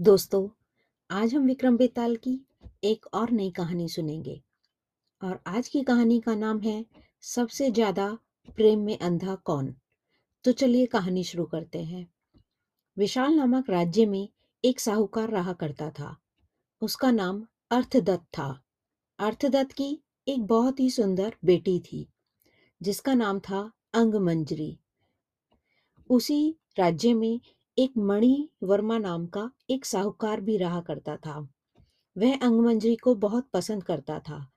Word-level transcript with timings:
दोस्तों, 0.00 0.48
आज 1.10 1.34
हम 1.34 1.46
विक्रम 1.46 1.76
बेताल 1.76 2.16
की 2.16 2.46
एक 2.84 3.06
और 3.14 3.30
नई 3.30 3.50
कहानी 3.50 3.88
सुनेंगे। 3.88 4.42
और 5.22 5.40
आज 5.46 5.68
की 5.68 5.82
कहानी 5.82 6.20
का 6.20 6.34
नाम 6.34 6.60
है, 6.60 6.86
सबसे 7.20 7.70
ज़्यादा 7.70 8.18
प्रेम 8.56 8.78
में 8.78 8.98
अंधा 8.98 9.34
कौन? 9.34 9.74
तो 10.44 10.52
चलिए 10.52 10.86
कहानी 10.86 11.24
शुरू 11.24 11.44
करते 11.44 11.84
हैं। 11.84 12.06
विशाल 12.96 13.34
नामक 13.34 13.70
राज्य 13.70 14.06
में 14.06 14.28
एक 14.64 14.80
साहूकार 14.80 15.28
रहा 15.28 15.52
करता 15.52 15.90
था। 15.90 16.16
उसका 16.82 17.10
नाम 17.10 17.46
अर्थदत्त 17.70 18.24
था। 18.38 18.62
अर्थदत्त 19.18 19.72
की 19.72 20.02
एक 20.28 20.46
बहुत 20.46 20.80
ही 20.80 20.90
सुंदर 20.90 21.36
बेटी 21.44 21.80
थी, 21.80 22.08
जिसका 22.82 23.14
नाम 23.14 23.38
था 23.38 23.72
अंगमंजरी। 23.94 24.78
उसी 26.10 26.56
राज्य 26.78 27.14
में 27.14 27.40
एक 27.78 27.92
मणि 27.96 28.48
वर्मा 28.62 28.98
नाम 28.98 29.26
का 29.26 29.50
एक 29.70 29.84
साहूकार 29.84 30.40
भी 30.40 30.56
रहा 30.56 30.80
करता 30.80 31.16
था। 31.16 31.48
वह 32.18 32.38
अंगमंजरी 32.38 32.96
को 32.96 33.14
बहुत 33.14 33.48
पसंद 33.52 33.84
करता 33.84 34.18
था। 34.18 34.52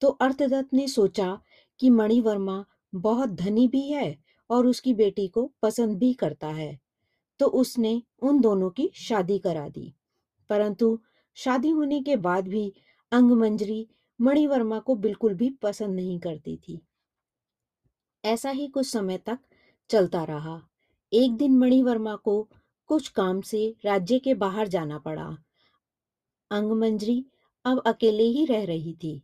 तो 0.00 0.08
अर्थदत्त 0.08 0.74
ने 0.74 0.88
सोचा 0.88 1.40
कि 1.80 1.90
मणि 1.90 2.20
वर्मा 2.20 2.64
बहुत 2.94 3.28
धनी 3.28 3.68
भी 3.68 3.88
है 3.88 4.24
और 4.50 4.66
उसकी 4.66 4.94
बेटी 4.94 5.28
को 5.28 5.52
पसंद 5.62 5.98
भी 5.98 6.14
करता 6.14 6.48
है। 6.48 6.80
तो 7.38 7.46
उसने 7.46 8.02
उन 8.22 8.40
दोनों 8.40 8.70
की 8.70 8.90
शादी 8.94 9.38
करा 9.38 9.68
दी। 9.68 9.94
परंतु 10.50 11.00
शादी 11.34 11.70
होने 11.70 12.02
के 12.02 12.16
बाद 12.16 12.48
भी 12.48 12.74
अंगमंजरी 13.12 13.88
मणिवर्मा 14.20 14.78
को 14.78 14.94
बिल्कुल 14.94 15.34
भी 15.34 15.50
पसंद 15.50 15.94
नहीं 15.94 16.18
करती 16.18 16.56
थी। 16.56 16.80
ऐसा 18.24 18.50
ही 18.50 18.68
कुछ 18.68 18.86
समय 18.86 19.18
तक 19.18 19.38
चलता 19.90 20.24
रहा। 20.24 20.62
एक 21.12 21.32
दिन 21.32 21.56
मणिवर्मा 21.58 22.14
को 22.16 22.48
कुछ 22.86 23.08
काम 23.08 23.40
से 23.40 23.76
राज्य 23.84 24.18
के 24.18 24.34
बाहर 24.34 24.68
जाना 24.68 24.98
पड़ा। 24.98 25.36
अंगमंजरी 26.50 27.24
अब 27.64 27.82
अकेले 27.86 28.22
ही 28.22 28.44
रह 28.44 28.64
रही 28.64 28.94
थी। 28.94 29.20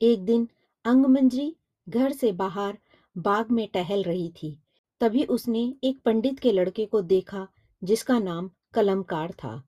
एक 0.00 0.24
दिन 0.24 0.48
अंगमंजरी 0.84 1.56
घर 1.88 2.12
से 2.12 2.32
बाहर 2.32 2.78
बाग 3.16 3.50
में 3.50 3.66
टहल 3.68 4.02
रही 4.02 4.28
थी। 4.42 4.58
तभी 5.00 5.24
उसने 5.24 5.74
एक 5.84 6.00
पंडित 6.04 6.38
के 6.38 6.52
लड़के 6.52 6.86
को 6.86 7.00
देखा, 7.02 7.46
जिसका 7.82 8.18
नाम 8.18 8.50
कलमकार 8.74 9.32
था, 9.32 9.62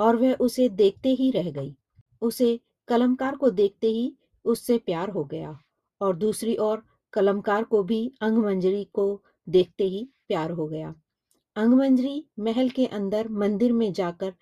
और 0.00 0.16
वह 0.16 0.34
उसे 0.34 0.68
देखते 0.68 1.08
ही 1.08 1.30
रह 1.30 1.50
गई। 1.50 1.74
उसे 2.22 2.60
कलमकार 2.88 3.36
को 3.36 3.50
देखते 3.50 3.86
ही 3.86 4.12
उससे 4.44 4.78
प्यार 4.78 5.10
हो 5.10 5.24
गया, 5.24 5.58
और 6.00 6.16
दूसरी 6.16 6.56
ओर 6.56 6.82
कलमकार 7.12 7.64
को 7.64 7.82
भी 7.82 8.12
अंगमंजरी 8.20 8.84
को 8.84 9.22
देखते 9.48 9.84
ही 9.84 10.08
प्यार 10.28 10.50
हो 10.50 10.66
गया। 10.66 10.94
अंगमंजरी 11.56 12.24
महल 12.38 12.68
के 12.68 12.86
अंदर 12.86 13.28
मंदिर 13.28 13.72
में 13.72 13.92
जाकर 13.92 14.32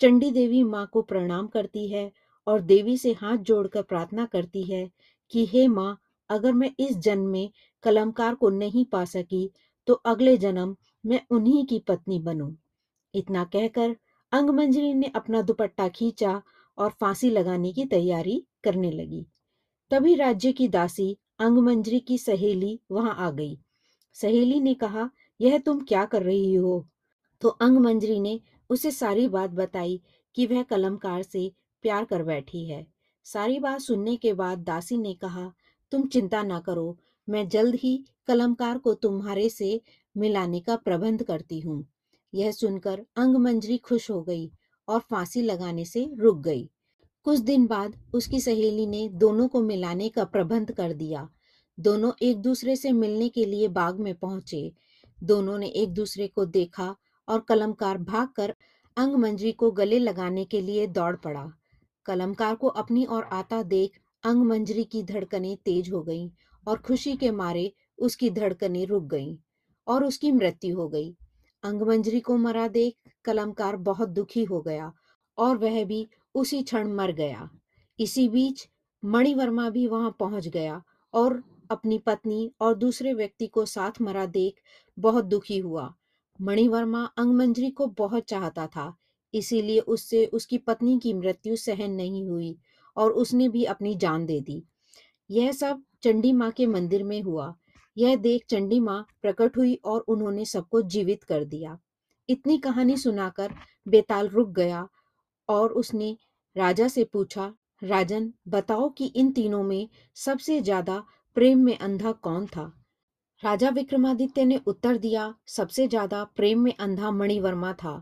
चंडी 0.00 0.30
देवी 0.30 0.62
माँ 0.62 0.86
को 0.92 1.02
प्रणाम 1.02 1.46
करती 1.46 1.88
है 1.88 2.10
और 2.46 2.60
देवी 2.60 2.96
से 2.98 3.12
हाथ 3.12 3.36
जोड़कर 3.36 3.82
प्रार्थना 3.82 4.26
करती 4.26 4.62
है 4.62 4.90
कि, 5.32 5.46
हे 5.46 5.66
माँ, 5.68 6.00
अगर 6.30 6.52
मैं 6.52 6.70
इस 6.80 6.96
जन्म 6.96 7.26
में 7.26 7.50
कलमकार 7.84 8.34
को 8.34 8.50
नहीं 8.50 8.84
पा 8.84 9.04
सकी 9.04 9.50
तो 9.88 9.94
अगले 9.94 10.36
जन्म 10.36 10.76
मैं 11.04 11.20
उन्हीं 11.30 11.66
की 11.66 11.78
पत्नी 11.78 12.18
बनूं। 12.18 12.52
इतना 13.14 13.44
कहकर 13.44 13.96
अंगमंजरी 14.32 14.94
ने 14.94 15.10
अपना 15.14 15.42
दुपट्टा 15.42 15.88
खींचा 15.88 16.42
और 16.78 16.90
फांसी 16.90 17.30
लगाने 17.30 17.72
की 17.72 17.84
तैयारी 17.84 18.44
करने 18.64 18.90
लगी 18.90 19.26
तभी 19.90 20.14
राज्य 20.14 20.52
की 20.52 20.68
दासी 20.68 21.16
अंगमंजरी 21.40 22.00
की 22.00 22.18
सहेली 22.18 22.78
वहाँ 22.90 23.14
आ 23.18 23.30
गई 23.30 23.58
सहेली 24.16 24.60
ने 24.60 24.74
कहा 24.74 25.10
यह 25.40 25.58
तुम 25.58 25.80
क्या 25.80 26.04
कर 26.04 26.22
रही 26.22 26.54
हो? 26.54 26.88
तो 27.40 27.48
अंगमंजरी 27.48 28.20
ने 28.20 28.40
उसे 28.70 28.90
सारी 28.90 29.28
बात 29.28 29.50
बताई 29.50 30.00
कि 30.34 30.46
वह 30.46 30.62
कलमकार 30.62 31.22
से 31.22 31.52
प्यार 31.82 32.04
कर 32.04 32.22
बैठी 32.22 32.64
है। 32.64 32.86
सारी 33.24 33.58
बात 33.58 33.80
सुनने 33.80 34.16
के 34.16 34.32
बाद 34.32 34.58
दासी 34.58 34.98
ने 34.98 35.14
कहा, 35.14 35.52
तुम 35.90 36.06
चिंता 36.06 36.42
ना 36.42 36.60
करो, 36.60 36.98
मैं 37.28 37.48
जल्द 37.48 37.74
ही 37.74 38.04
कलमकार 38.26 38.78
को 38.78 38.94
तुम्हारे 38.94 39.48
से 39.48 39.80
मिलाने 40.16 40.60
का 40.60 40.76
प्रबंध 40.76 41.22
करती 41.22 41.60
हूँ। 41.60 41.86
यह 42.34 42.52
सुनकर 42.52 43.06
अंगमंजरी 43.16 43.78
खुश 43.78 44.10
हो 44.10 44.22
गई 44.22 44.50
और 44.88 45.00
फांसी 45.00 45.42
लगाने 45.42 45.84
से 45.84 46.10
रुक 46.18 46.38
गई। 46.38 46.70
कुछ 47.24 47.38
दिन 47.38 47.66
बाद 47.66 47.96
उसकी 48.14 48.40
सहेली 48.40 48.86
ने 48.86 49.08
दोनों 49.08 49.48
को 49.48 49.60
मिलाने 49.60 50.08
का 50.08 50.24
प्रबंध 50.24 50.72
कर 50.72 50.92
दिया। 50.92 51.28
दोनों 51.80 52.12
एक 52.22 52.38
दूसरे 52.38 52.76
से 52.76 52.92
मिलने 52.92 53.28
के 53.28 53.44
लिए 53.44 53.68
बाग 53.68 54.00
में 54.00 54.14
पहुँचे 54.14 54.72
दोनों 55.22 55.58
ने 55.58 55.66
एक 55.66 55.92
दूसरे 55.94 56.26
को 56.28 56.44
देखा 56.46 56.94
और 57.28 57.40
कलमकार 57.40 57.98
भागकर 57.98 58.54
अंगमंजरी 58.96 59.52
को 59.52 59.70
गले 59.70 59.98
लगाने 59.98 60.44
के 60.44 60.60
लिए 60.60 60.86
दौड़ 60.86 61.16
पड़ा। 61.16 61.50
कलमकार 62.06 62.54
को 62.54 62.68
अपनी 62.68 63.04
ओर 63.06 63.22
आता 63.22 63.62
देख 63.62 63.98
अंगमंजरी 64.24 64.84
की 64.84 65.02
धड़कनें 65.02 65.56
तेज 65.56 65.90
हो 65.92 66.02
गईं 66.02 66.28
और 66.66 66.78
खुशी 66.78 67.16
के 67.16 67.30
मारे 67.30 67.72
उसकी 67.98 68.30
धड़कनें 68.30 68.86
रुक 68.86 69.04
गईं 69.04 69.36
और 69.86 70.04
उसकी 70.04 70.32
मृत्यु 70.32 70.76
हो 70.76 70.88
गई। 70.88 71.14
अंगमंजरी 71.64 72.20
को 72.20 72.36
मरा 72.36 72.66
देख 72.68 72.96
कलमकार 73.24 73.76
बहुत 73.76 74.08
दुखी 74.08 74.44
हो 74.44 74.60
गया 74.60 74.92
और 75.38 75.56
वह 75.56 75.84
भी 75.84 76.08
उसी 76.34 76.62
क्षण 76.62 76.92
मर 76.92 77.12
गया। 77.12 77.48
इसी 77.98 78.28
बीच 78.28 78.68
मणिवर्मा 79.02 79.68
भी 79.70 79.86
वहाँ 79.86 80.16
पहुँच 80.20 80.48
गया 80.48 80.82
और 81.14 81.42
अपनी 81.70 81.98
पत्नी 81.98 82.50
और 82.60 82.74
दूसरे 82.76 83.12
व्यक्ति 83.14 83.46
को 83.46 83.64
साथ 83.66 84.00
मरा 84.02 84.24
देख 84.28 84.60
बहुत 84.98 85.24
दुखी 85.24 85.58
हुआ। 85.58 85.92
मणिवर्मा 86.40 87.04
अंगमंजरी 87.18 87.70
को 87.70 87.86
बहुत 87.98 88.24
चाहता 88.24 88.66
था, 88.66 88.94
इसीलिए 89.34 89.80
उससे 89.80 90.24
उसकी 90.26 90.58
पत्नी 90.58 90.98
की 90.98 91.12
मृत्यु 91.14 91.56
सहन 91.56 91.90
नहीं 91.92 92.26
हुई 92.28 92.56
और 92.96 93.12
उसने 93.12 93.48
भी 93.48 93.64
अपनी 93.66 93.94
जान 93.96 94.26
दे 94.26 94.40
दी। 94.40 94.62
यह 95.30 95.52
सब 95.52 95.82
चंडी 96.02 96.32
माँ 96.32 96.50
के 96.50 96.66
मंदिर 96.66 97.02
में 97.04 97.20
हुआ। 97.22 97.54
यह 97.96 98.16
देख 98.18 98.44
चंडी 98.50 98.80
माँ 98.80 99.04
प्रकट 99.22 99.56
हुई 99.56 99.74
और 99.84 100.00
उन्होंने 100.08 100.44
सबको 100.44 100.82
जीवित 100.84 101.24
कर 101.24 101.44
दिया। 101.44 101.78
इतनी 102.28 102.58
कहानी 102.58 102.96
सुनाकर 102.96 103.54
बेताल 103.86 104.28
रुक 104.28 104.50
गया 104.50 104.88
और 105.48 105.72
उसने 105.72 106.16
राजा 106.56 106.88
से 106.88 107.04
पूछा, 107.04 107.52
राजन, 107.82 108.32
बताओ 108.48 108.88
कि 108.88 109.06
इन 109.06 109.30
तीनों 109.32 109.62
में 109.62 109.88
सबसे 110.16 110.60
ज़्यादा 110.60 111.02
प्रेम 111.36 111.58
में 111.58 111.76
अंधा 111.78 112.12
कौन 112.12 112.46
था? 112.46 112.62
राजा 113.42 113.68
विक्रमादित्य 113.70 114.44
ने 114.44 114.60
उत्तर 114.66 114.96
दिया, 114.98 115.34
सबसे 115.46 115.86
ज़्यादा 115.88 116.22
प्रेम 116.36 116.60
में 116.60 116.72
अंधा 116.76 117.10
मणिवर्मा 117.10 117.72
था। 117.72 117.92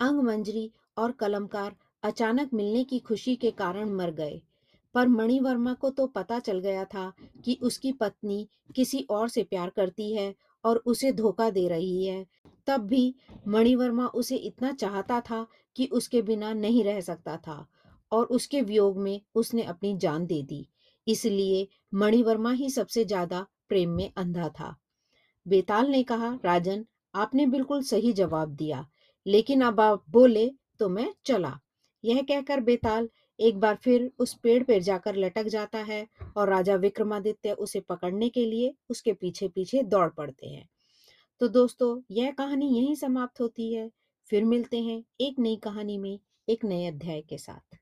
अंग 0.00 0.20
मंजरी 0.22 0.70
और 0.98 1.12
कलमकार 1.12 1.74
अचानक 2.02 2.50
मिलने 2.54 2.82
की 2.84 2.98
खुशी 2.98 3.34
के 3.36 3.50
कारण 3.50 3.92
मर 3.92 4.10
गए। 4.10 4.40
पर 4.94 5.08
मणिवर्मा 5.08 5.72
को 5.74 5.90
तो 5.90 6.06
पता 6.06 6.38
चल 6.38 6.58
गया 6.58 6.84
था 6.84 7.12
कि 7.44 7.58
उसकी 7.62 7.92
पत्नी 7.92 8.46
किसी 8.74 9.00
और 9.10 9.28
से 9.28 9.42
प्यार 9.42 9.70
करती 9.70 10.12
है 10.14 10.34
और 10.64 10.82
उसे 10.86 11.12
धोखा 11.12 11.48
दे 11.50 11.66
रही 11.68 12.04
है। 12.06 12.24
तब 12.66 12.86
भी 12.86 13.14
मणिवर्मा 13.48 14.06
उसे 14.14 14.36
इतना 14.36 14.72
चाहता 14.74 15.20
था 15.20 15.46
कि 15.76 15.86
उसके 15.92 16.22
बिना 16.22 16.52
नहीं 16.52 16.84
रह 16.84 17.00
सकता 17.00 17.36
था 17.36 17.66
और 18.12 18.26
उसके 18.26 18.60
वियोग 18.62 18.98
में 18.98 19.20
उसने 19.34 19.62
अपनी 19.62 19.96
जान 19.96 20.26
दे 20.26 20.42
दी। 20.42 20.66
इसलिए 21.06 21.66
मणिवर्मा 21.94 22.52
ही 22.52 22.70
सबसे 22.70 23.04
ज़्यादा 23.04 23.46
प्रेम 23.68 23.90
में 23.90 24.10
अंधा 24.16 24.48
था। 24.50 24.74
बेताल 25.46 25.86
ने 25.86 26.02
कहा, 26.02 26.38
राजन, 26.44 26.84
आपने 27.14 27.46
बिल्कुल 27.46 27.82
सही 27.82 28.12
जवाब 28.12 28.54
दिया, 28.54 28.86
लेकिन 29.26 29.60
अब 29.60 29.80
आप 29.80 30.04
बोले 30.10 30.50
तो 30.78 30.88
मैं 30.88 31.12
चला। 31.26 31.58
यह 32.04 32.22
कहकर 32.22 32.60
बेताल 32.60 33.08
एक 33.38 33.58
बार 33.60 33.74
फिर 33.74 34.10
उस 34.18 34.34
पेड़ 34.34 34.62
पर 34.62 34.80
जाकर 34.82 35.16
लटक 35.16 35.46
जाता 35.46 35.78
है 35.78 36.06
और 36.36 36.48
राजा 36.48 36.74
विक्रमादित्य 36.76 37.52
उसे 37.52 37.80
पकड़ने 37.80 38.28
के 38.28 38.44
लिए 38.46 38.74
उसके 38.90 39.12
पीछे 39.12 39.48
पीछे 39.48 39.82
दौड़ 39.84 40.08
पड़ते 40.08 40.46
हैं। 40.46 40.68
तो 41.40 41.48
दोस्तों, 41.48 42.00
यह 42.10 42.30
कहानी 42.30 42.66
यहीं 42.68 42.94
समाप्त 42.94 43.40
होती 43.40 43.72
है। 43.74 43.90
फिर 44.30 44.44
मिलते 44.44 44.80
हैं 44.80 45.02
एक 45.20 45.38
नई 45.38 45.56
कहानी 45.56 45.98
में, 45.98 46.18
एक 46.48 46.64
नए 46.64 46.86
अध्याय 46.86 47.20
के 47.22 47.38
साथ। 47.38 47.76